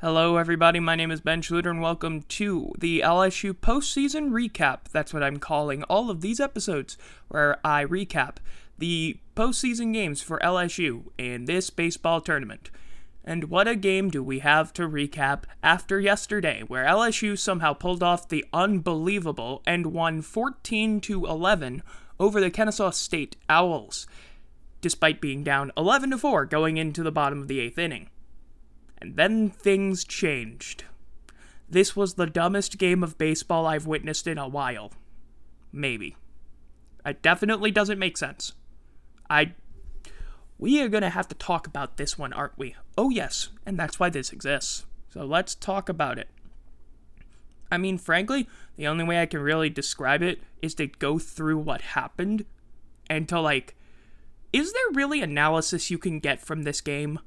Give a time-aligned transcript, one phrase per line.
[0.00, 0.78] Hello, everybody.
[0.78, 4.90] My name is Ben Schluter, and welcome to the LSU postseason recap.
[4.92, 8.36] That's what I'm calling all of these episodes, where I recap
[8.76, 12.70] the postseason games for LSU in this baseball tournament.
[13.24, 18.02] And what a game do we have to recap after yesterday, where LSU somehow pulled
[18.02, 21.82] off the unbelievable and won 14 to 11
[22.20, 24.06] over the Kennesaw State Owls,
[24.82, 28.10] despite being down 11 to 4 going into the bottom of the eighth inning.
[29.06, 30.82] And then things changed.
[31.68, 34.90] This was the dumbest game of baseball I've witnessed in a while.
[35.72, 36.16] Maybe.
[37.04, 38.54] It definitely doesn't make sense.
[39.30, 39.52] I.
[40.58, 42.74] We are gonna have to talk about this one, aren't we?
[42.98, 44.86] Oh, yes, and that's why this exists.
[45.10, 46.28] So let's talk about it.
[47.70, 51.58] I mean, frankly, the only way I can really describe it is to go through
[51.58, 52.44] what happened
[53.08, 53.76] and to, like,
[54.52, 57.20] is there really analysis you can get from this game?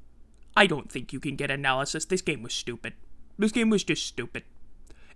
[0.60, 2.04] I don't think you can get analysis.
[2.04, 2.92] This game was stupid.
[3.38, 4.42] This game was just stupid.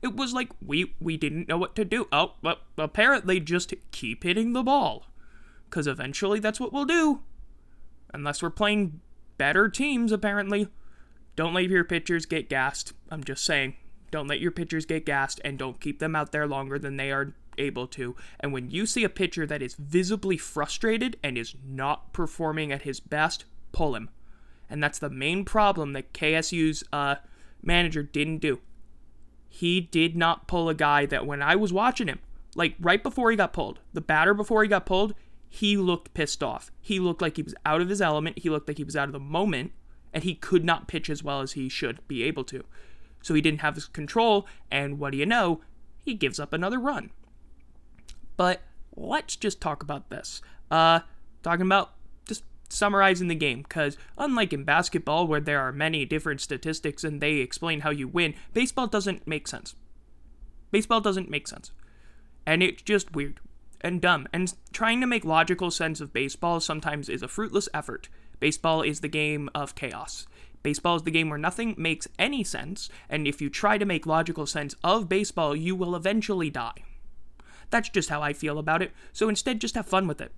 [0.00, 2.08] It was like we we didn't know what to do.
[2.10, 5.10] Oh, well, apparently just keep hitting the ball.
[5.68, 7.20] Cuz eventually that's what we'll do.
[8.14, 9.02] Unless we're playing
[9.36, 10.68] better teams apparently.
[11.36, 12.94] Don't let your pitchers get gassed.
[13.10, 13.74] I'm just saying.
[14.10, 17.12] Don't let your pitchers get gassed and don't keep them out there longer than they
[17.12, 18.16] are able to.
[18.40, 22.82] And when you see a pitcher that is visibly frustrated and is not performing at
[22.88, 24.08] his best, pull him
[24.68, 27.16] and that's the main problem that KSU's uh,
[27.62, 28.60] manager didn't do.
[29.48, 32.18] He did not pull a guy that when I was watching him,
[32.54, 35.14] like right before he got pulled, the batter before he got pulled,
[35.48, 36.72] he looked pissed off.
[36.80, 38.40] He looked like he was out of his element.
[38.40, 39.72] He looked like he was out of the moment,
[40.12, 42.64] and he could not pitch as well as he should be able to.
[43.22, 45.60] So he didn't have his control, and what do you know?
[46.04, 47.10] He gives up another run.
[48.36, 48.62] But
[48.96, 50.42] let's just talk about this.
[50.70, 51.00] Uh,
[51.42, 51.92] talking about
[52.68, 57.36] summarizing the game because unlike in basketball where there are many different statistics and they
[57.36, 59.74] explain how you win baseball doesn't make sense.
[60.70, 61.70] Baseball doesn't make sense.
[62.46, 63.40] And it's just weird
[63.80, 64.26] and dumb.
[64.32, 68.08] And trying to make logical sense of baseball sometimes is a fruitless effort.
[68.40, 70.26] Baseball is the game of chaos.
[70.64, 74.06] Baseball is the game where nothing makes any sense, and if you try to make
[74.06, 76.72] logical sense of baseball, you will eventually die.
[77.68, 80.32] That's just how I feel about it, so instead just have fun with it.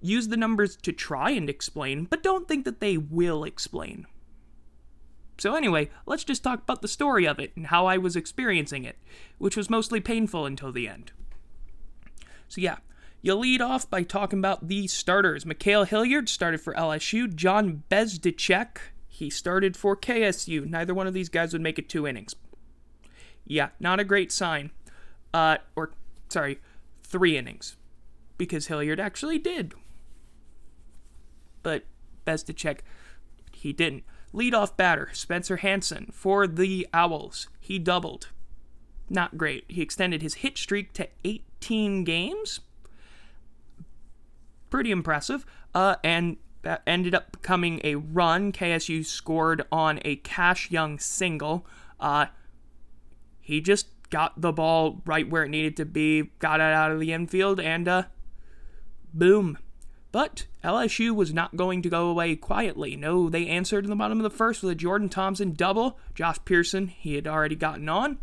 [0.00, 4.06] Use the numbers to try and explain, but don't think that they will explain.
[5.38, 8.84] So, anyway, let's just talk about the story of it and how I was experiencing
[8.84, 8.96] it,
[9.38, 11.12] which was mostly painful until the end.
[12.48, 12.76] So, yeah,
[13.20, 15.44] you lead off by talking about the starters.
[15.44, 18.78] Ma'Khail Hilliard started for LSU, John Bezdicek,
[19.08, 20.68] he started for KSU.
[20.68, 22.36] Neither one of these guys would make it two innings.
[23.46, 24.72] Yeah, not a great sign.
[25.32, 25.92] Uh, or,
[26.28, 26.60] sorry,
[27.02, 27.76] three innings.
[28.36, 29.72] Because Hilliard actually did
[31.66, 31.82] but
[32.24, 32.78] Bezdicek
[33.52, 34.04] he didn't.
[34.32, 37.48] Leadoff batter, Spencer Hansen for the Owls.
[37.58, 38.28] He doubled.
[39.10, 39.64] Not great.
[39.66, 42.60] He extended his hit streak to 18 games.
[44.70, 45.44] Pretty impressive.
[45.74, 48.52] Uh, and that ended up becoming a run.
[48.52, 51.66] KSU scored on a Cash Young single.
[51.98, 52.26] Uh,
[53.40, 57.00] he just got the ball right where it needed to be, got it out of
[57.00, 58.02] the infield, and uh,
[59.12, 59.58] boom.
[60.16, 62.96] But LSU was not going to go away quietly.
[62.96, 65.98] No, they answered in the bottom of the first with a Jordan Thompson double.
[66.14, 68.16] Josh Pearson, he had already gotten on.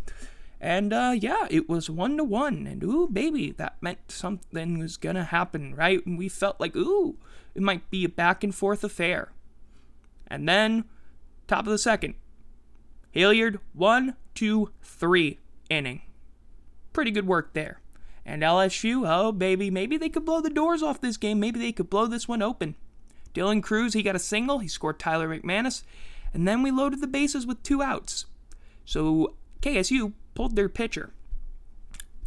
[0.60, 2.66] And uh, yeah, it was one to one.
[2.66, 6.04] And ooh, baby, that meant something was going to happen, right?
[6.04, 7.16] And we felt like, ooh,
[7.54, 9.32] it might be a back and forth affair.
[10.26, 10.86] And then,
[11.48, 12.16] top of the second,
[13.12, 15.38] Hilliard, one, two, three
[15.70, 16.02] inning.
[16.92, 17.82] Pretty good work there.
[18.26, 21.40] And LSU, oh baby, maybe they could blow the doors off this game.
[21.40, 22.76] Maybe they could blow this one open.
[23.34, 24.60] Dylan Crews, he got a single.
[24.60, 25.84] He scored Tyler McManus.
[26.34, 28.26] And then we loaded the bases with two outs.
[28.86, 31.12] So KSU pulled their pitcher.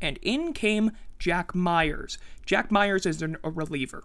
[0.01, 2.19] And in came Jack Myers.
[2.45, 4.05] Jack Myers is a reliever.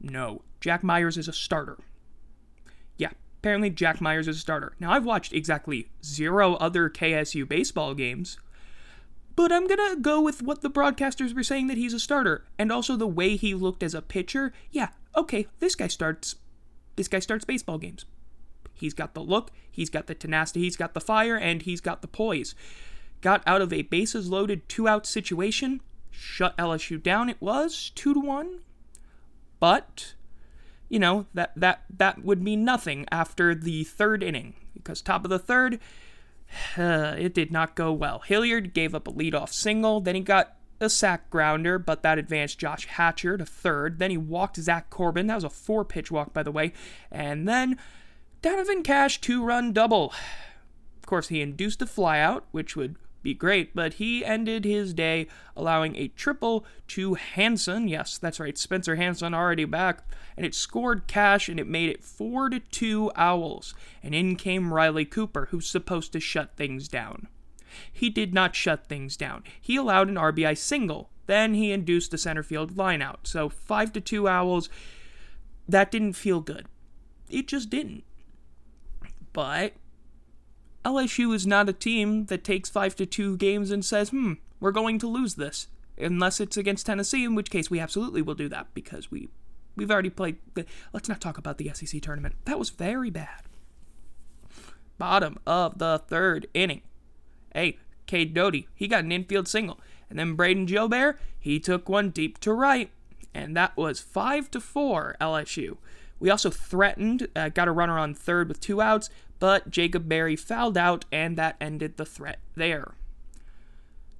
[0.00, 1.78] No, Jack Myers is a starter.
[2.96, 4.74] Yeah, apparently Jack Myers is a starter.
[4.78, 8.38] Now, I've watched exactly zero other KSU baseball games,
[9.36, 12.70] but I'm gonna go with what the broadcasters were saying that he's a starter, and
[12.70, 14.52] also the way he looked as a pitcher.
[14.70, 16.36] Yeah, okay, this guy starts.
[16.96, 18.04] This guy starts baseball games.
[18.72, 22.02] He's got the look, he's got the tenacity, he's got the fire, and he's got
[22.02, 22.54] the poise.
[23.20, 27.28] Got out of a bases loaded two out situation, shut LSU down.
[27.28, 28.60] It was two to one,
[29.60, 30.14] but
[30.88, 35.30] you know that that that would mean nothing after the third inning because top of
[35.30, 35.80] the third
[36.76, 38.20] it did not go well.
[38.20, 42.58] Hilliard gave up a leadoff single, then he got a sac grounder, but that advanced
[42.58, 43.98] Josh Hatcher to third.
[43.98, 45.26] Then he walked Zach Corbin.
[45.26, 46.72] That was a four pitch walk, by the way.
[47.10, 47.78] And then
[48.42, 50.12] Donovan Cash two run double.
[50.98, 55.26] Of course, he induced a flyout, which would be great, but he ended his day
[55.56, 57.88] allowing a triple to Hanson.
[57.88, 60.04] Yes, that's right, Spencer Hanson already back,
[60.36, 63.74] and it scored cash and it made it 4 to 2 Owls.
[64.02, 67.26] And in came Riley Cooper, who's supposed to shut things down.
[67.92, 69.42] He did not shut things down.
[69.60, 71.10] He allowed an RBI single.
[71.26, 73.20] Then he induced a center field lineout.
[73.24, 74.68] So 5 to 2 Owls.
[75.68, 76.66] That didn't feel good.
[77.30, 78.04] It just didn't.
[79.32, 79.72] But
[80.84, 84.72] LSU is not a team that takes 5 to 2 games and says, "Hmm, we're
[84.72, 88.48] going to lose this." Unless it's against Tennessee, in which case we absolutely will do
[88.48, 89.28] that because we
[89.76, 92.34] we've already played the, let's not talk about the SEC tournament.
[92.44, 93.42] That was very bad.
[94.98, 96.82] Bottom of the third inning.
[97.52, 99.80] Hey, Cade Doughty, he got an infield single.
[100.10, 102.90] And then Brayden Jobert, he took one deep to right.
[103.32, 105.78] And that was 5 to 4 LSU.
[106.24, 110.36] We also threatened, uh, got a runner on third with two outs, but Jacob Berry
[110.36, 112.94] fouled out, and that ended the threat there.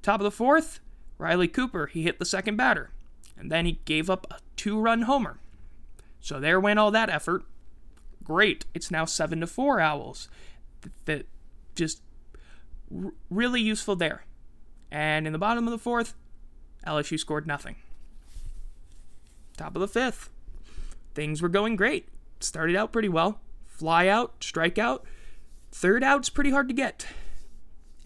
[0.03, 0.81] Top of the fourth,
[1.17, 2.91] Riley Cooper, he hit the second batter,
[3.39, 5.39] and then he gave up a two run homer.
[6.21, 7.45] So there went all that effort.
[8.23, 8.67] Great.
[8.75, 10.29] It's now 7 to 4 Owls.
[11.07, 11.27] That
[11.75, 12.03] just
[12.95, 14.27] r- really useful there.
[14.91, 16.13] And in the bottom of the fourth,
[16.87, 17.77] LSU scored nothing.
[19.57, 20.29] Top of the fifth,
[21.15, 22.09] things were going great.
[22.41, 23.41] Started out pretty well.
[23.67, 25.05] Fly out, strike out.
[25.73, 27.07] Third out's pretty hard to get.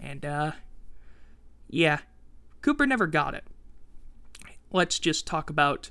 [0.01, 0.53] And, uh,
[1.69, 1.99] yeah,
[2.63, 3.45] Cooper never got it.
[4.71, 5.91] Let's just talk about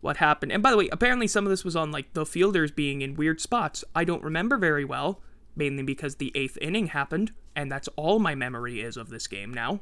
[0.00, 0.52] what happened.
[0.52, 3.14] And by the way, apparently some of this was on like the fielders being in
[3.14, 3.84] weird spots.
[3.94, 5.20] I don't remember very well,
[5.56, 9.52] mainly because the eighth inning happened, and that's all my memory is of this game
[9.52, 9.80] now.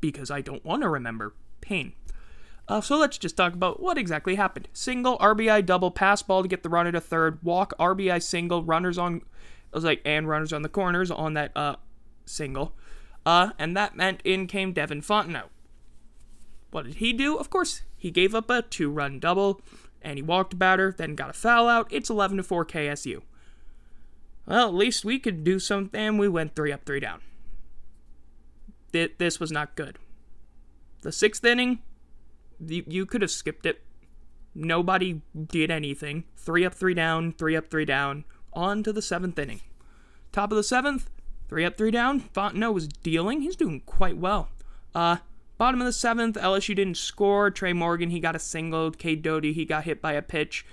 [0.00, 1.92] Because I don't want to remember pain.
[2.68, 4.68] Uh, so let's just talk about what exactly happened.
[4.74, 8.98] Single, RBI, double, pass ball to get the runner to third, walk, RBI, single, runners
[8.98, 9.22] on,
[9.72, 11.76] I was like, and runners on the corners on that uh,
[12.26, 12.74] single.
[13.24, 15.48] Uh, and that meant in came Devin Fontenot.
[16.70, 17.36] What did he do?
[17.38, 19.62] Of course, he gave up a two run double,
[20.02, 21.88] and he walked a batter, then got a foul out.
[21.90, 23.22] It's 11 to 4 KSU.
[24.46, 26.18] Well, at least we could do something.
[26.18, 27.20] We went three up, three down.
[28.92, 29.98] This was not good.
[31.02, 31.80] The sixth inning,
[32.64, 33.82] you, you could have skipped it.
[34.54, 36.24] Nobody did anything.
[36.36, 38.24] Three up, three down, three up, three down.
[38.52, 39.60] On to the seventh inning.
[40.32, 41.10] Top of the seventh,
[41.48, 42.20] three up, three down.
[42.20, 43.42] Fontenot was dealing.
[43.42, 44.48] He's doing quite well.
[44.94, 45.18] Uh,
[45.58, 47.50] bottom of the seventh, LSU didn't score.
[47.50, 48.90] Trey Morgan, he got a single.
[48.90, 50.66] Cade Doughty, he got hit by a pitch.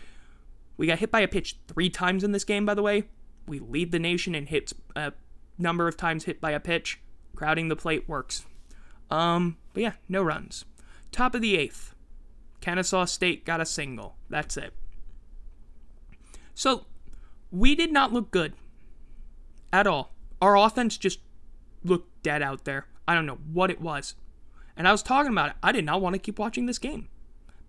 [0.78, 3.04] We got hit by a pitch three times in this game, by the way.
[3.48, 5.12] We lead the nation in hits, a uh,
[5.58, 7.00] number of times hit by a pitch.
[7.36, 8.46] Crowding the plate works.
[9.12, 10.66] Um, but yeah, no runs.
[11.16, 11.96] Top of the eighth,
[12.60, 14.18] Kennesaw State got a single.
[14.30, 14.74] That's it.
[16.54, 16.88] So,
[17.52, 18.52] we did not look good
[19.72, 20.14] at all.
[20.42, 21.22] Our offense just
[21.86, 22.88] looked dead out there.
[23.08, 24.16] I don't know what it was.
[24.76, 25.56] And I was talking about it.
[25.64, 27.08] I did not want to keep watching this game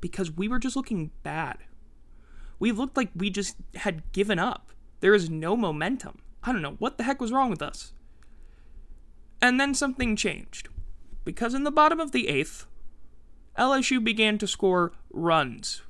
[0.00, 1.58] because we were just looking bad.
[2.58, 4.72] We looked like we just had given up.
[4.98, 6.18] There is no momentum.
[6.42, 7.92] I don't know what the heck was wrong with us.
[9.40, 10.68] And then something changed.
[11.24, 12.66] Because in the bottom of the eighth,
[13.58, 15.82] LSU began to score runs.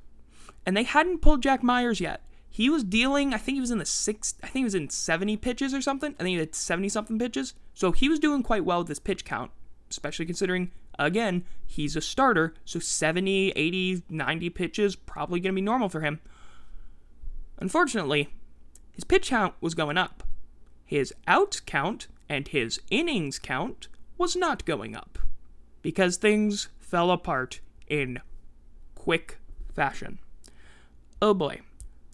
[0.65, 2.23] And they hadn't pulled Jack Myers yet.
[2.49, 4.89] He was dealing, I think he was in the six, I think he was in
[4.89, 6.15] 70 pitches or something.
[6.19, 7.55] I think he had 70 something pitches.
[7.75, 9.51] So he was doing quite well with this pitch count,
[9.91, 12.55] especially considering, again, he's a starter.
[12.65, 16.21] So 70, 80, 90 pitches, probably going to be normal for him.
[17.59, 18.31] Unfortunately,
[18.93, 20.23] his pitch count was going up.
[20.85, 25.19] His out count and his innings count was not going up
[25.83, 28.21] because things fell apart in
[28.95, 29.39] quick
[29.75, 30.19] fashion.
[31.21, 31.61] Oh boy.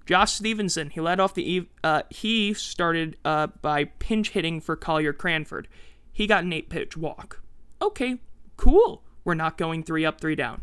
[0.04, 5.12] Josh Stevenson, he led off the uh, he started uh, by pinch hitting for Collier
[5.12, 5.68] Cranford.
[6.12, 7.40] He got an eight pitch walk.
[7.80, 8.18] Okay,
[8.56, 9.02] cool.
[9.24, 10.62] We're not going three up, three down.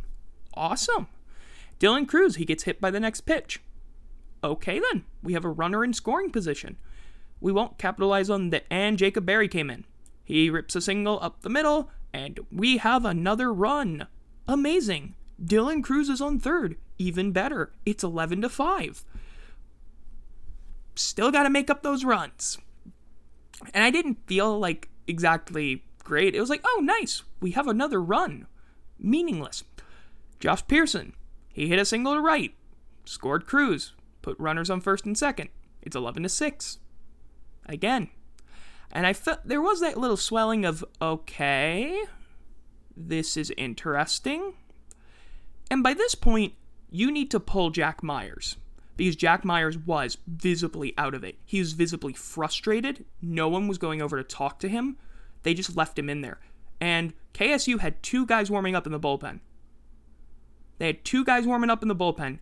[0.53, 1.07] Awesome.
[1.79, 3.61] Dylan Crews, he gets hit by the next pitch.
[4.43, 6.77] Okay then, we have a runner in scoring position.
[7.41, 8.65] We won't capitalize on that.
[8.69, 9.85] and Jacob Berry came in.
[10.23, 14.07] He rips a single up the middle, and we have another run.
[14.49, 15.15] Amazing.
[15.41, 16.75] Dylan Crews is on third.
[16.97, 17.71] Even better.
[17.85, 19.03] It's 11 to 5.
[20.95, 22.57] Still got to make up those runs.
[23.73, 26.35] And I didn't feel like exactly great.
[26.35, 27.23] It was like, oh, nice.
[27.39, 28.47] We have another run.
[28.97, 29.63] Meaningless.
[30.39, 31.13] Josh Pearson.
[31.53, 32.53] He hit a single to right.
[33.05, 33.93] Scored Crews.
[34.21, 35.49] Put runners on first and second.
[35.81, 36.79] It's 11 to 6.
[37.67, 38.09] Again,
[38.91, 42.03] and I felt there was that little swelling of, okay,
[42.99, 44.53] this is interesting.
[45.71, 46.53] And by this point,
[46.91, 48.57] you need to pull Jack Myers
[48.97, 51.37] because Jack Myers was visibly out of it.
[51.45, 53.05] He was visibly frustrated.
[53.21, 54.97] No one was going over to talk to him.
[55.43, 56.39] They just left him in there.
[56.81, 59.39] And KSU had two guys warming up in the bullpen.
[60.77, 62.39] They had two guys warming up in the bullpen.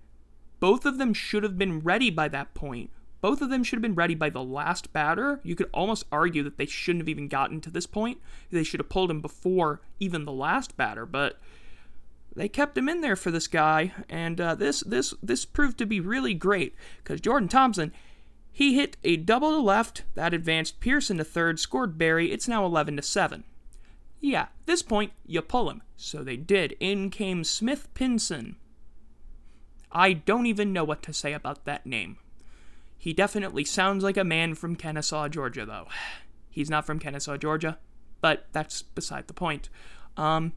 [0.59, 2.89] Both of them should have been ready by that point.
[3.27, 5.41] Both of them should have been ready by the last batter.
[5.43, 8.21] You could almost argue that they shouldn't have even gotten to this point.
[8.49, 11.37] They should have pulled him before even the last batter, but
[12.33, 15.85] they kept him in there for this guy, and uh, this this this proved to
[15.85, 17.91] be really great because Jordan Thompson,
[18.49, 22.31] he hit a double to left that advanced Pearson to third, scored Berry.
[22.31, 23.43] It's now 11 to seven.
[24.21, 25.83] Yeah, this point you pull him.
[25.97, 26.77] So they did.
[26.79, 28.55] In came Smith Pinson.
[29.91, 32.19] I don't even know what to say about that name.
[32.97, 35.87] He definitely sounds like a man from Kennesaw, Georgia, though.
[36.49, 37.77] He's not from Kennesaw, Georgia,
[38.21, 39.69] but that's beside the point.
[40.17, 40.53] Um,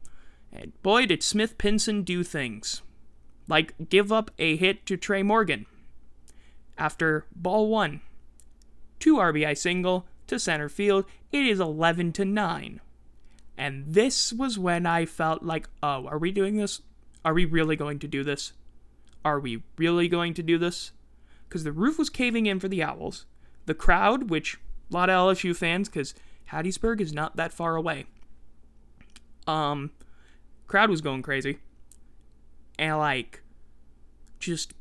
[0.51, 2.81] and boy, did Smith Pinson do things.
[3.47, 5.65] Like give up a hit to Trey Morgan.
[6.77, 8.01] After ball one,
[8.99, 12.81] two RBI single to center field, it is 11 to 9.
[13.57, 16.81] And this was when I felt like, oh, are we doing this?
[17.23, 18.53] Are we really going to do this?
[19.23, 20.91] Are we really going to do this?
[21.51, 23.25] Because the roof was caving in for the Owls.
[23.65, 24.57] The crowd, which
[24.89, 26.15] a lot of LSU fans, because
[26.49, 28.05] Hattiesburg is not that far away.
[29.45, 29.91] Um,
[30.67, 31.57] crowd was going crazy.
[32.79, 33.43] And like,
[34.39, 34.73] just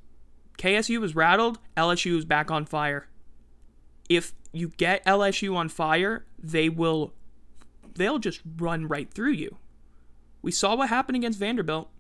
[0.59, 1.59] KSU was rattled.
[1.77, 3.09] LSU was back on fire.
[4.09, 7.15] If you get LSU on fire, they will
[7.97, 9.57] they'll just run right through you.
[10.41, 11.91] We saw what happened against Vanderbilt,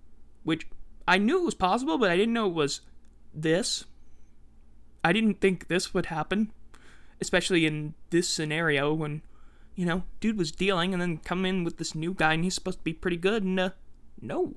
[0.45, 0.69] which
[1.09, 2.83] I knew it was possible, but I didn't know it was
[3.35, 3.85] this.
[5.03, 6.53] I didn't think this would happen,
[7.21, 9.23] especially in this scenario when,
[9.75, 12.55] you know, dude was dealing and then come in with this new guy and he's
[12.55, 13.71] supposed to be pretty good and uh,
[14.21, 14.55] no.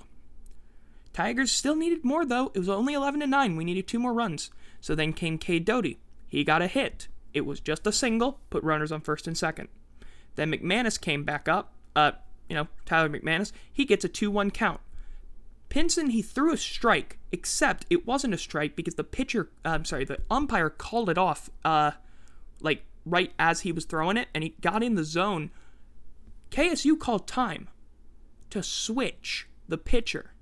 [1.13, 2.51] Tigers still needed more though.
[2.53, 3.55] It was only 11 to 9.
[3.55, 4.49] We needed two more runs.
[4.81, 5.99] So then came Cade Doughty.
[6.27, 7.07] He got a hit.
[7.33, 9.69] It was just a single, put runners on first and second.
[10.35, 11.73] Then McManus came back up.
[11.95, 12.13] Uh,
[12.49, 13.51] you know, Tyler McManus.
[13.71, 14.81] He gets a 2 1 count.
[15.73, 19.85] Pinson, he threw a strike, except it wasn't a strike because the pitcher, uh, I'm
[19.85, 21.93] sorry, the umpire called it off, uh,
[22.61, 25.49] like right as he was throwing it, and he got in the zone.
[26.51, 27.69] KSU called time
[28.51, 30.35] to switch the pitcher.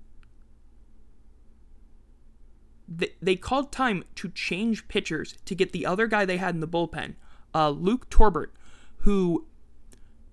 [2.90, 6.68] They called time to change pitchers to get the other guy they had in the
[6.68, 7.16] bullpen,
[7.56, 8.54] uh, Luke Torbert,
[8.98, 9.46] who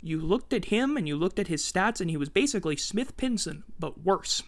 [0.02, 3.16] you looked at him and you looked at his stats, and he was basically Smith
[3.16, 4.42] Pinson, but worse.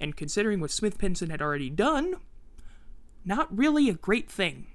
[0.00, 2.16] And considering what Smith Pinson had already done,
[3.24, 4.66] not really a great thing.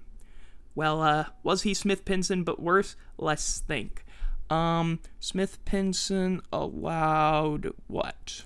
[0.73, 2.95] Well, uh, was he Smith Pinson but worse?
[3.17, 4.05] Let's think.
[4.49, 8.45] Um, Smith Pinson allowed what?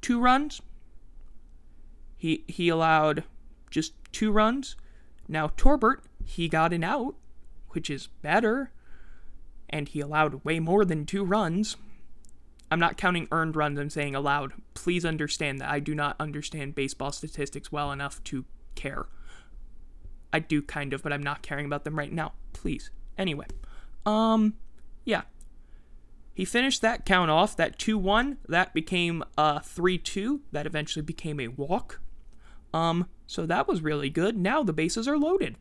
[0.00, 0.60] Two runs?
[2.16, 3.24] He he allowed
[3.70, 4.76] just two runs.
[5.28, 7.16] Now Torbert, he got an out,
[7.70, 8.72] which is better
[9.74, 11.76] and he allowed way more than two runs.
[12.74, 14.52] I'm not counting earned runs, I'm saying allowed.
[14.74, 19.06] Please understand that I do not understand baseball statistics well enough to care.
[20.32, 22.32] I do kind of, but I'm not caring about them right now.
[22.52, 22.90] Please.
[23.16, 23.46] Anyway,
[24.04, 24.54] um,
[25.04, 25.22] yeah.
[26.34, 28.38] He finished that count off, that 2 1.
[28.48, 30.40] That became a 3 2.
[30.50, 32.00] That eventually became a walk.
[32.72, 34.36] Um, so that was really good.
[34.36, 35.54] Now the bases are loaded.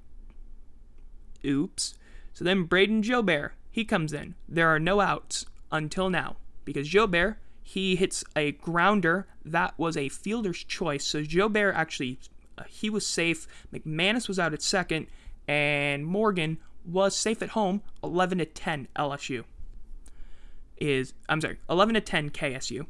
[1.45, 1.93] Oops.
[2.33, 4.33] So then Brayden Jobert, he comes in.
[4.49, 10.09] There are no outs until now because Jobert he hits a grounder that was a
[10.09, 11.05] fielder's choice.
[11.05, 12.19] So Jobert actually
[12.57, 13.47] uh, he was safe.
[13.73, 15.07] McManus was out at second,
[15.47, 17.81] and Morgan was safe at home.
[18.03, 19.45] 11 to 10 LSU
[20.77, 22.85] is I'm sorry 11 to 10 KSU.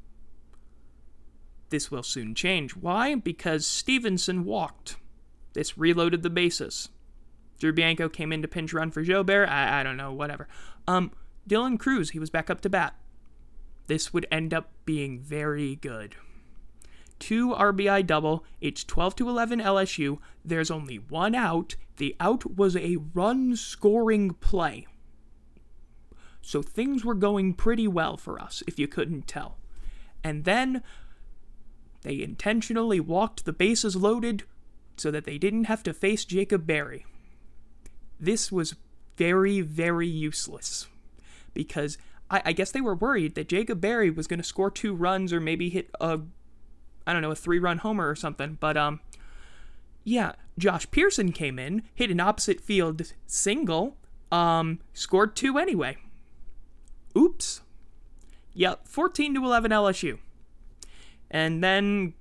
[1.70, 2.75] This will soon change.
[2.75, 3.15] Why?
[3.15, 4.98] Because Stevenson walked.
[5.53, 6.89] This reloaded the bases.
[7.60, 9.48] Drew Bianco came in to pinch run for Jobert.
[9.48, 10.48] I, I don't know, whatever.
[10.88, 11.12] Um,
[11.48, 12.96] Dylan Crews, he was back up to bat.
[13.88, 16.16] This would end up being very good.
[17.20, 18.44] Two RBI double.
[18.60, 20.20] It's 12 to 11 LSU.
[20.44, 21.75] There's only one out.
[21.98, 24.88] The out was a run scoring play.
[26.42, 29.58] So things were going pretty well for us, if you couldn't tell.
[30.24, 30.84] And then
[32.02, 34.44] they intentionally walked the bases loaded
[34.98, 37.06] so that they didn't have to face Jacob Berry.
[38.20, 38.75] This was
[39.18, 40.88] very, very useless
[41.54, 41.98] because
[42.34, 45.32] I, I guess they were worried that Jacob Berry was going to score two runs
[45.32, 46.20] or maybe hit a,
[47.06, 48.58] I don't know, a three run homer or something.
[48.60, 49.00] But, um,
[50.04, 53.98] yeah, Josh Pearson came in, hit an opposite field single,
[54.32, 55.98] um, scored two anyway.
[57.16, 57.62] Oops.
[58.56, 60.18] Yep, 14 to 11 LSU.
[61.30, 62.16] And then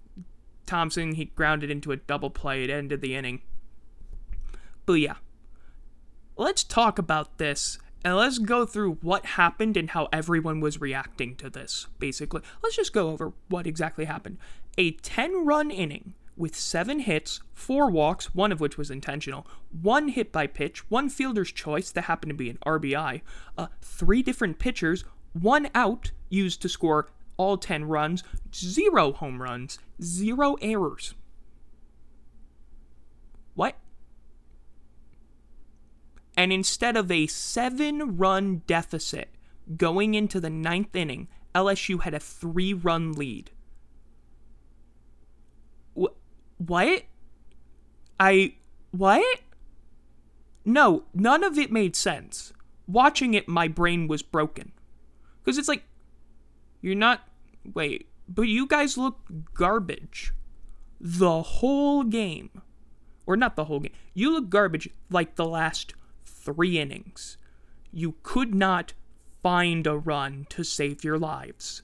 [0.66, 2.64] Thompson, he grounded into a double play.
[2.64, 3.40] It ended the inning.
[4.84, 5.16] But yeah,
[6.36, 11.36] let's talk about this and let's go through what happened and how everyone was reacting
[11.36, 12.42] to this, basically.
[12.62, 14.38] Let's just go over what exactly happened.
[14.76, 19.46] A 10 run inning with seven hits, four walks, one of which was intentional,
[19.80, 23.20] one hit by pitch, one fielder's choice that happened to be an RBI,
[23.58, 29.78] uh, three different pitchers, one out used to score all 10 runs, zero home runs,
[30.02, 31.14] zero errors.
[33.54, 33.76] What?
[36.42, 39.28] And instead of a seven run deficit
[39.76, 43.52] going into the ninth inning, LSU had a three run lead.
[45.96, 46.18] Wh-
[46.58, 47.04] what?
[48.18, 48.54] I.
[48.90, 49.40] What?
[50.64, 52.52] No, none of it made sense.
[52.88, 54.72] Watching it, my brain was broken.
[55.44, 55.84] Because it's like,
[56.80, 57.20] you're not.
[57.72, 59.20] Wait, but you guys look
[59.54, 60.34] garbage.
[61.00, 62.62] The whole game.
[63.26, 63.94] Or not the whole game.
[64.12, 65.94] You look garbage like the last
[66.42, 67.36] three innings.
[67.92, 68.92] You could not
[69.42, 71.82] find a run to save your lives.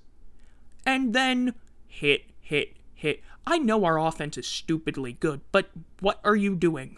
[0.87, 1.55] And then
[1.87, 3.23] hit, hit, hit.
[3.47, 6.97] I know our offense is stupidly good, but what are you doing?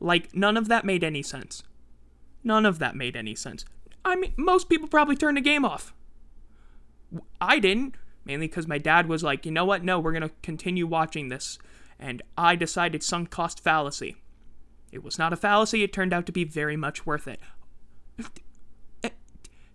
[0.00, 1.62] Like, none of that made any sense.
[2.44, 3.64] None of that made any sense.
[4.04, 5.92] I mean, most people probably turned the game off.
[7.40, 9.82] I didn't, mainly because my dad was like, you know what?
[9.82, 11.58] No, we're going to continue watching this.
[11.98, 14.16] And I decided sunk cost fallacy.
[14.96, 17.38] It was not a fallacy, it turned out to be very much worth it.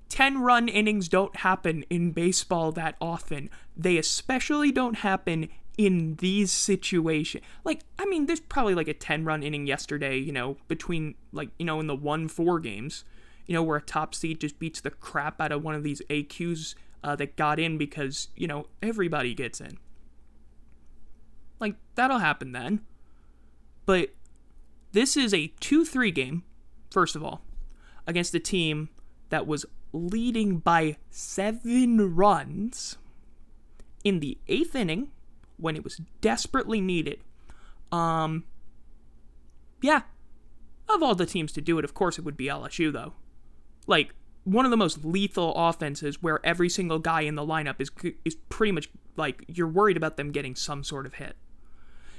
[0.10, 3.50] 10 run innings don't happen in baseball that often.
[3.78, 5.48] They especially don't happen
[5.78, 7.46] in these situations.
[7.64, 11.52] Like, I mean, there's probably like a 10 run inning yesterday, you know, between, like,
[11.58, 13.06] you know, in the 1 4 games,
[13.46, 16.02] you know, where a top seed just beats the crap out of one of these
[16.10, 19.78] AQs uh, that got in because, you know, everybody gets in.
[21.60, 22.82] Like, that'll happen then.
[23.86, 24.10] But
[24.92, 26.44] this is a 2 3 game,
[26.90, 27.42] first of all,
[28.08, 28.90] against a team
[29.30, 32.98] that was leading by seven runs
[34.04, 35.12] in the eighth inning
[35.58, 37.20] when it was desperately needed.
[37.92, 38.46] Um,
[39.82, 40.04] yeah,
[40.90, 43.14] of all the teams to do it, of course it would be LSU, though.
[43.88, 47.92] Like, one of the most lethal offenses where every single guy in the lineup is
[48.26, 51.36] is pretty much like you're worried about them getting some sort of hit.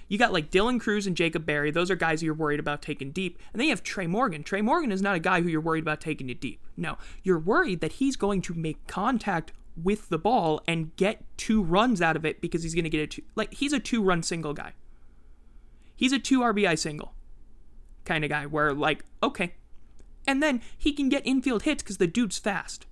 [0.09, 1.71] You got like Dylan Crews and Jacob Berry.
[1.71, 3.39] Those are guys you're worried about taking deep.
[3.53, 4.43] And then you have Trey Morgan.
[4.43, 6.61] Trey Morgan is not a guy who you're worried about taking it deep.
[6.77, 11.63] No, you're worried that he's going to make contact with the ball and get two
[11.63, 13.23] runs out of it because he's going to get a two.
[13.35, 14.73] Like, he's a two run single guy.
[15.97, 17.15] He's a two RBI single
[18.05, 19.55] kind of guy where, like, okay.
[20.27, 22.87] And then he can get infield hits because the dude's fast.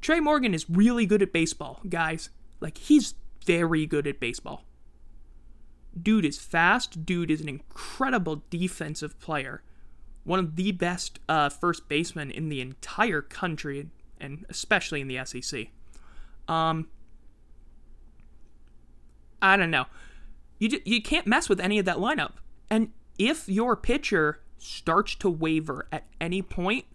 [0.00, 2.30] Trey Morgan is really good at baseball, guys.
[2.60, 3.14] Like, he's
[3.46, 4.64] very good at baseball.
[6.00, 7.06] Dude is fast.
[7.06, 9.62] Dude is an incredible defensive player.
[10.24, 15.24] One of the best uh, first basemen in the entire country, and especially in the
[15.24, 15.68] SEC.
[16.48, 16.88] Um,
[19.40, 19.86] I don't know.
[20.58, 22.32] You, you can't mess with any of that lineup.
[22.70, 26.86] And if your pitcher starts to waver at any point,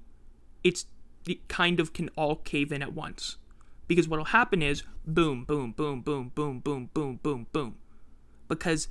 [0.63, 0.85] it's
[1.27, 3.37] it kind of can all cave in at once.
[3.89, 7.75] Because what'll happen is boom, boom, boom, boom, boom, boom, boom, boom, boom.
[8.47, 8.87] Because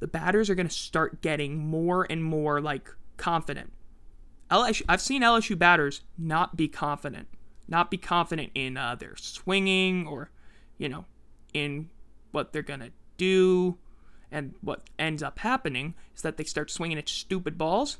[0.00, 3.72] the batters are going to start getting more and more like confident.
[4.50, 7.28] LSU, I've seen LSU batters not be confident,
[7.68, 10.30] not be confident in uh, their swinging or,
[10.78, 11.04] you know,
[11.54, 11.88] in
[12.32, 13.78] what they're going to do.
[14.32, 17.98] And what ends up happening is that they start swinging at stupid balls.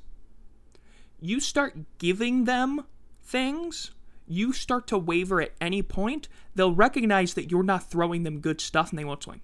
[1.21, 2.87] You start giving them
[3.23, 3.93] things
[4.31, 8.61] you start to waver at any point, they'll recognize that you're not throwing them good
[8.61, 9.41] stuff and they won't swing.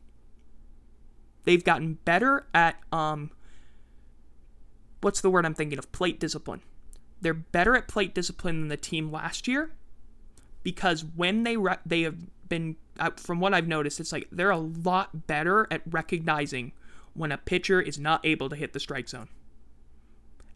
[1.44, 3.30] They've gotten better at um
[5.00, 5.92] what's the word I'm thinking of?
[5.92, 6.62] Plate discipline.
[7.20, 9.72] They're better at plate discipline than the team last year
[10.62, 12.16] because when they re- they have
[12.48, 16.72] been uh, from what I've noticed, it's like they're a lot better at recognizing
[17.14, 19.28] when a pitcher is not able to hit the strike zone.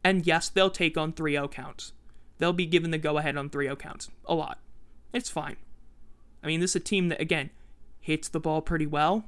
[0.03, 1.93] And yes, they'll take on 3-0 counts
[2.41, 4.11] they'll be given the go ahead on 3 0 counts.
[4.27, 4.59] A lot.
[5.13, 5.57] It's fine.
[6.43, 7.51] I mean, this is a team that, again,
[8.01, 9.25] hits the ball pretty well.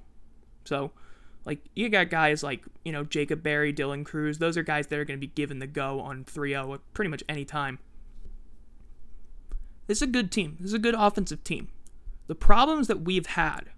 [0.65, 0.91] So,
[1.45, 4.39] like, you got guys like, you know, Jacob Berry, Dylan Crews.
[4.39, 6.95] Those are guys that are going to be given the go on 3 0 at
[6.95, 7.79] pretty much any time.
[9.87, 10.57] This is a good team.
[10.59, 11.69] This is a good offensive team.
[12.29, 13.72] The problems that we've had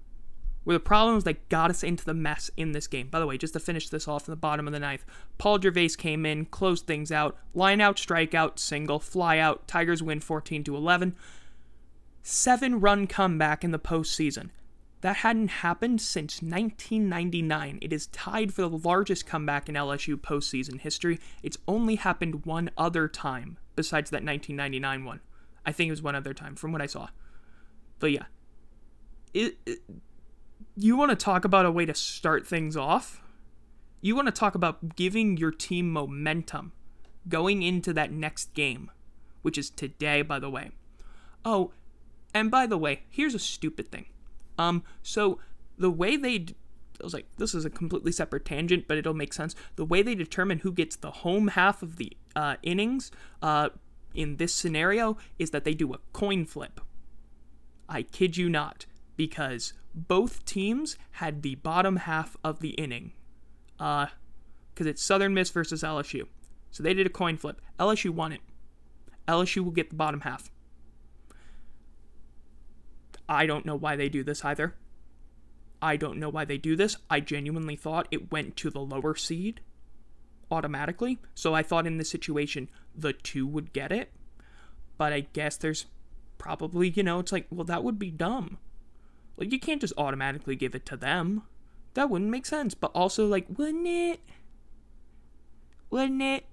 [0.64, 3.08] were the problems that got us into the mess in this game.
[3.08, 5.04] By the way, just to finish this off in the bottom of the ninth,
[5.38, 9.68] Paul Gervase came in, closed things out, line out, strikeout, single, fly out.
[9.68, 11.14] Tigers win 14 to 11.
[12.22, 14.50] Seven run comeback in the postseason.
[15.02, 17.78] That hadn't happened since 1999.
[17.82, 21.20] It is tied for the largest comeback in LSU postseason history.
[21.42, 25.20] It's only happened one other time besides that 1999 one.
[25.66, 27.08] I think it was one other time from what I saw.
[27.98, 28.24] But yeah.
[29.34, 29.80] It, it
[30.76, 33.22] you want to talk about a way to start things off?
[34.00, 36.72] You want to talk about giving your team momentum
[37.28, 38.90] going into that next game,
[39.42, 40.70] which is today, by the way.
[41.44, 41.72] Oh,
[42.34, 44.06] and by the way, here's a stupid thing.
[44.58, 45.38] Um, so
[45.78, 46.56] the way they, d-
[47.00, 49.54] I was like, this is a completely separate tangent, but it'll make sense.
[49.76, 53.10] The way they determine who gets the home half of the uh, innings,
[53.42, 53.70] uh,
[54.14, 56.80] in this scenario, is that they do a coin flip.
[57.88, 63.12] I kid you not, because both teams had the bottom half of the inning.
[63.78, 64.06] Uh,
[64.74, 66.26] because it's Southern Miss versus LSU.
[66.70, 67.60] So they did a coin flip.
[67.78, 68.40] LSU won it.
[69.28, 70.50] LSU will get the bottom half.
[73.28, 74.74] I don't know why they do this either.
[75.80, 76.96] I don't know why they do this.
[77.08, 79.60] I genuinely thought it went to the lower seed
[80.50, 81.18] automatically.
[81.34, 84.12] So I thought in this situation the two would get it.
[84.98, 85.86] But I guess there's
[86.38, 88.58] probably, you know, it's like, well, that would be dumb.
[89.36, 91.42] Like, you can't just automatically give it to them.
[91.94, 92.74] That wouldn't make sense.
[92.74, 94.20] But also, like, wouldn't it?
[95.90, 96.46] Wouldn't it?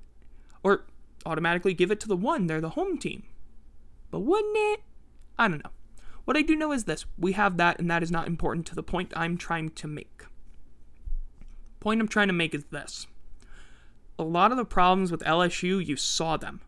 [0.63, 0.85] Or
[1.25, 3.23] automatically give it to the one, they're the home team.
[4.09, 4.81] But wouldn't it?
[5.37, 5.71] I don't know.
[6.25, 8.75] What I do know is this we have that, and that is not important to
[8.75, 10.25] the point I'm trying to make.
[11.79, 13.07] Point I'm trying to make is this.
[14.19, 16.61] A lot of the problems with LSU, you saw them.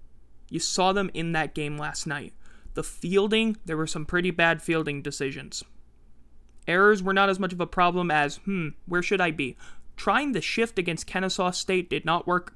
[0.49, 2.33] You saw them in that game last night.
[2.73, 5.63] The fielding, there were some pretty bad fielding decisions.
[6.67, 9.57] Errors were not as much of a problem as, hmm, where should I be?
[9.95, 12.55] Trying the shift against Kennesaw State did not work.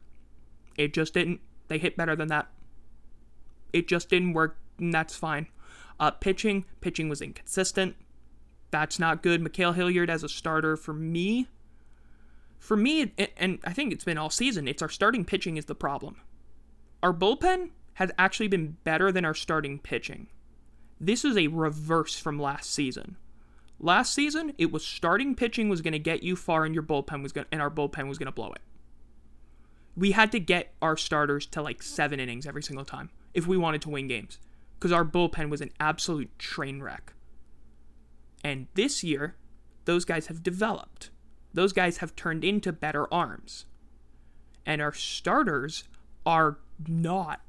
[0.77, 1.41] It just didn't.
[1.67, 2.47] They hit better than that.
[3.73, 5.47] It just didn't work, and that's fine.
[5.99, 7.95] Uh, pitching, pitching was inconsistent.
[8.71, 9.41] That's not good.
[9.41, 11.47] Ma'Khail Hilliard as a starter for me.
[12.59, 15.75] For me, and I think it's been all season, it's our starting pitching is the
[15.75, 16.17] problem.
[17.03, 20.27] Our bullpen has actually been better than our starting pitching.
[20.99, 23.17] This is a reverse from last season.
[23.79, 27.21] Last season, it was starting pitching was going to get you far, and your bullpen
[27.21, 28.61] was going, and our bullpen was going to blow it.
[29.95, 33.57] We had to get our starters to like seven innings every single time if we
[33.57, 34.39] wanted to win games
[34.77, 37.13] because our bullpen was an absolute train wreck.
[38.43, 39.35] And this year,
[39.85, 41.09] those guys have developed.
[41.53, 43.65] Those guys have turned into better arms.
[44.65, 45.85] And our starters
[46.25, 47.41] are not.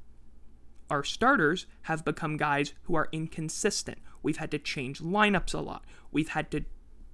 [0.89, 3.99] Our starters have become guys who are inconsistent.
[4.21, 5.85] We've had to change lineups a lot.
[6.11, 6.65] We've had to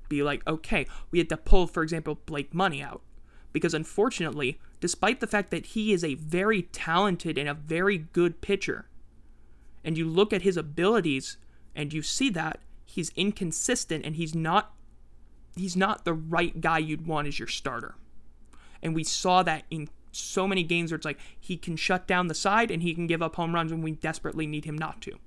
[0.10, 3.02] be like, okay, we had to pull, for example, Blake Money out.
[3.52, 8.41] Because unfortunately, despite the fact that he is a very talented and a very good
[8.41, 8.88] pitcher,
[9.84, 11.38] and you look at his abilities
[11.76, 14.74] and you see that he's inconsistent and he's not
[15.56, 17.96] he's not the right guy you'd want as your starter.
[18.82, 22.28] And we saw that in so many games where it's like he can shut down
[22.28, 25.02] the side and he can give up home runs when we desperately need him not
[25.02, 25.18] to.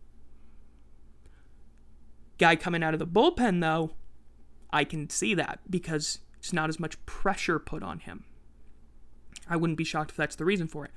[2.38, 3.92] Guy coming out of the bullpen though,
[4.70, 8.24] I can see that because it's not as much pressure put on him.
[9.48, 10.90] I wouldn't be shocked if that's the reason for it.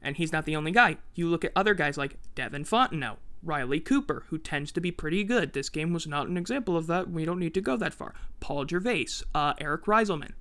[0.00, 0.98] And he's not the only guy.
[1.14, 5.24] You look at other guys like Devin Fontenot, Riley Cooper, who tends to be pretty
[5.24, 5.52] good.
[5.52, 7.10] This game was not an example of that.
[7.10, 8.14] We don't need to go that far.
[8.40, 10.32] Paul Gervase, uh, Eric Reyzelman.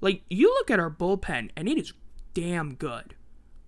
[0.00, 1.92] Like, you look at our bullpen, and it is
[2.32, 3.14] damn good.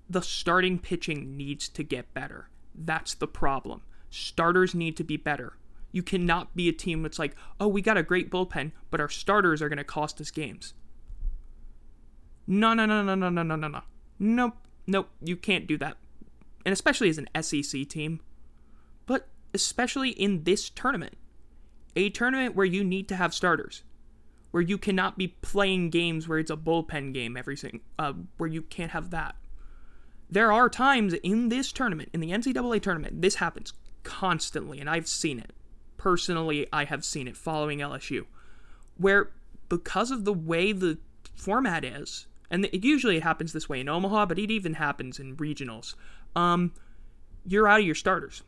[0.09, 2.49] The starting pitching needs to get better.
[2.75, 3.83] That's the problem.
[4.11, 5.55] Starters need to be better.
[5.97, 9.09] You cannot be a team that's like, oh, we got a great bullpen, but our
[9.09, 10.75] starters are going to cost us games.
[12.47, 13.81] No, no, no, no, no, no, no, no, no.
[14.19, 14.57] Nope
[14.87, 15.97] nope, you can't do that.
[16.65, 18.21] And especially as an SEC team.
[19.07, 21.17] But especially in this tournament.
[21.95, 23.83] A tournament where you need to have starters.
[24.51, 28.49] Where you cannot be playing games where it's a bullpen game every single uh, where
[28.49, 29.37] you can't have that.
[30.29, 35.07] There are times in this tournament, in the NCAA tournament, this happens constantly, and I've
[35.07, 35.53] seen it.
[36.07, 38.27] Personally, I have seen it following LSU,
[38.97, 39.33] where
[39.69, 40.99] because of the way the
[41.35, 45.19] format is, and it, usually it happens this way in Omaha, but it even happens
[45.19, 45.97] in regionals.
[46.37, 46.73] Um,
[47.45, 48.45] you're out of your starters.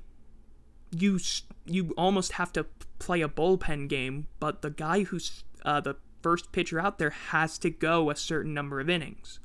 [0.92, 1.18] You
[1.66, 2.64] you almost have to
[3.00, 7.58] play a bullpen game, but the guy who's uh, the first pitcher out there has
[7.58, 9.40] to go a certain number of innings,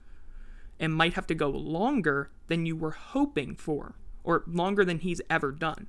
[0.79, 5.19] and might have to go longer than you were hoping for, or longer than he's
[5.31, 5.87] ever done.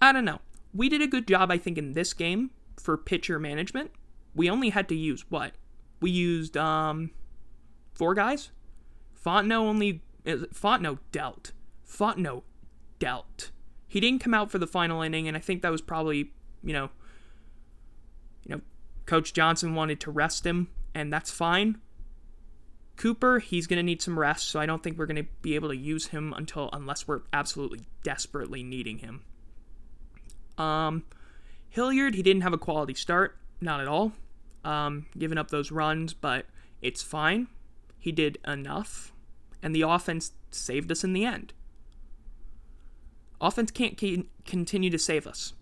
[0.00, 0.40] I don't know.
[0.72, 3.90] We did a good job, I think, in this game for pitcher management.
[4.34, 5.52] We only had to use what
[6.00, 7.10] we used um,
[7.94, 8.50] four guys.
[9.24, 11.52] Fontenot only Fontenot dealt.
[11.88, 12.42] Fontenot
[12.98, 13.50] dealt.
[13.86, 16.72] He didn't come out for the final inning, and I think that was probably, you
[16.72, 16.90] know,
[18.44, 18.62] you know,
[19.06, 21.78] Coach Johnson wanted to rest him, and that's fine.
[22.96, 25.54] Cooper, he's going to need some rest, so I don't think we're going to be
[25.54, 29.22] able to use him until unless we're absolutely desperately needing him.
[30.58, 31.04] Um,
[31.68, 34.12] Hilliard, he didn't have a quality start, not at all.
[34.64, 36.46] Um, giving up those runs, but
[36.80, 37.48] it's fine.
[37.98, 39.12] He did enough,
[39.62, 41.52] and the offense saved us in the end.
[43.40, 44.00] Offense can't
[44.46, 45.52] continue to save us.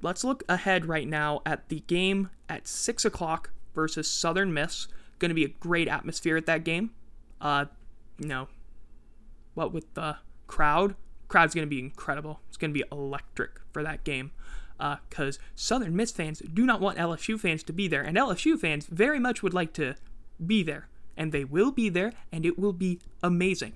[0.00, 4.88] Let's look ahead right now at the game at 6 o'clock versus Southern Miss.
[5.18, 6.92] Going to be a great atmosphere at that game.
[7.40, 7.66] Uh,
[8.18, 8.48] you know,
[9.54, 10.16] what with the
[10.46, 10.94] crowd?
[11.28, 12.40] Crowd's going to be incredible.
[12.48, 14.32] It's going to be electric for that game
[14.78, 18.58] because uh, Southern Miss fans do not want LSU fans to be there, and LSU
[18.58, 19.94] fans very much would like to
[20.44, 23.74] be there, and they will be there, and it will be amazing.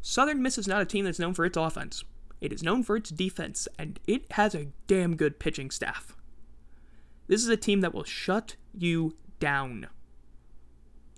[0.00, 2.04] Southern Miss is not a team that's known for its offense.
[2.40, 6.16] It is known for its defense, and it has a damn good pitching staff.
[7.26, 9.88] This is a team that will shut you down.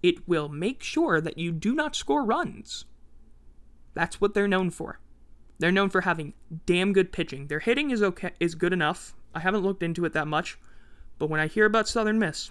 [0.02, 2.84] It will make sure that you do not score runs.
[3.94, 4.98] That's what they're known for.
[5.60, 6.32] They're known for having
[6.64, 7.48] damn good pitching.
[7.48, 9.14] Their hitting is okay is good enough.
[9.34, 10.58] I haven't looked into it that much,
[11.18, 12.50] but when I hear about Southern Miss,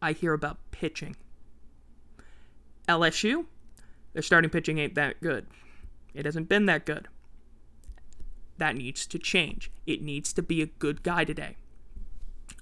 [0.00, 1.16] I hear about pitching.
[2.88, 3.46] LSU,
[4.12, 5.48] their starting pitching ain't that good.
[6.14, 7.08] It hasn't been that good.
[8.58, 9.72] That needs to change.
[9.84, 11.56] It needs to be a good guy today.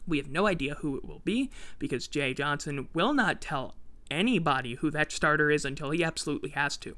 [0.06, 3.74] We have no idea who it will be because Jay Johnson will not tell
[4.10, 6.96] anybody who that starter is until he absolutely has to.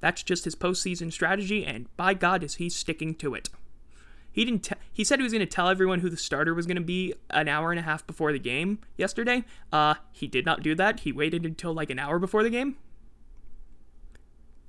[0.00, 3.50] That's just his postseason strategy, and by God, is he sticking to it.
[4.32, 4.64] He didn't.
[4.64, 6.82] T- he said he was going to tell everyone who the starter was going to
[6.82, 9.44] be an hour and a half before the game yesterday.
[9.72, 11.00] Uh, he did not do that.
[11.00, 12.76] He waited until like an hour before the game.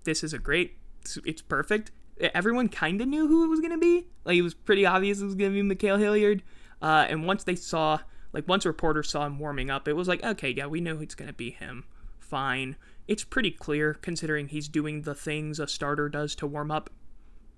[0.04, 0.78] This is a great.
[1.26, 1.92] It's, perfect.
[2.20, 4.08] Everyone kind of knew who it was going to be.
[4.26, 6.44] Like it was pretty obvious it was going to be Ma'Khail Hilliard.
[6.82, 8.00] Uh, and once they saw,
[8.34, 11.16] like once reporters saw him warming up, it was like, okay, yeah, we know it's
[11.16, 11.86] going to be him.
[12.32, 12.76] Fine
[13.12, 16.90] it's pretty clear considering he's doing the things a starter does to warm up.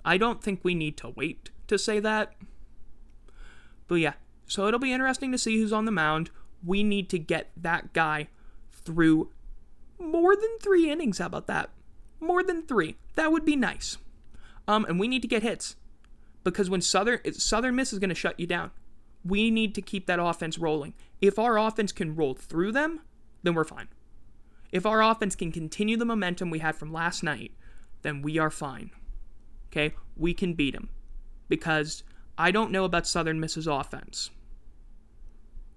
[0.03, 2.33] I don't think we need to wait to say that.
[3.87, 4.13] But yeah,
[4.47, 6.31] so it'll be interesting to see who's on the mound.
[6.65, 8.29] We need to get that guy
[8.71, 9.29] through
[9.99, 11.19] more than three innings.
[11.19, 11.69] How about that?
[12.19, 12.95] More than three.
[13.13, 13.99] That would be nice.
[14.67, 15.75] Um, and we need to get hits
[16.43, 18.71] because when Southern Southern Miss is going to shut you down,
[19.23, 20.95] we need to keep that offense rolling.
[21.21, 23.01] If our offense can roll through them,
[23.43, 23.89] then we're fine.
[24.73, 27.51] If our offense can continue the momentum we had from last night,
[28.01, 28.89] then we are fine.
[29.67, 29.93] Okay?
[30.17, 30.89] We can beat them.
[31.47, 32.03] Because
[32.39, 34.31] I don't know about Southern Miss's offense.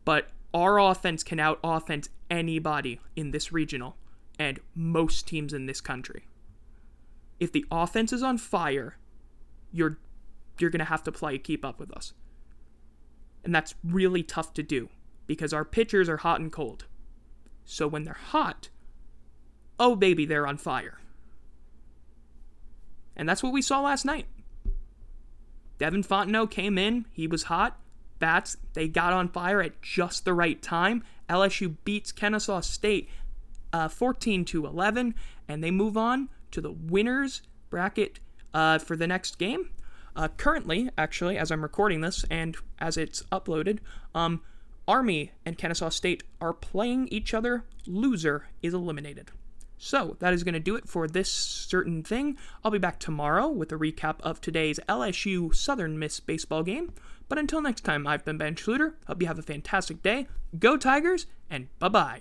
[0.06, 3.96] But our offense can out offense anybody in this regional
[4.38, 6.24] and most teams in this country.
[7.38, 8.96] If the offense is on fire,
[9.72, 9.98] you're
[10.58, 12.14] you're going to have to play keep up with us.
[13.44, 14.88] And that's really tough to do
[15.26, 16.86] because our pitchers are hot and cold.
[17.66, 18.70] So when they're hot,
[19.78, 20.98] oh baby, they're on fire.
[23.16, 24.26] And that's what we saw last night.
[25.78, 27.78] Devin Fontenot came in, he was hot.
[28.18, 31.02] Bats, they got on fire at just the right time.
[31.28, 33.10] LSU beats Kennesaw State
[33.72, 35.14] uh, 14 to 11,
[35.48, 38.20] and they move on to the winners bracket
[38.54, 39.70] uh, for the next game.
[40.14, 43.80] Uh, currently, actually, as I'm recording this and as it's uploaded,
[44.14, 44.40] um,
[44.88, 47.64] Army and Kennesaw State are playing each other.
[47.86, 49.30] Loser is eliminated.
[49.78, 52.36] So, that is going to do it for this certain thing.
[52.64, 56.92] I'll be back tomorrow with a recap of today's LSU Southern Miss baseball game.
[57.28, 58.94] But until next time, I've been Ben Schluter.
[59.06, 60.28] Hope you have a fantastic day.
[60.58, 62.20] Go Tigers, and bye bye.